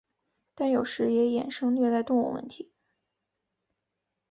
[0.55, 2.71] 但有时也衍生虐待动物问题。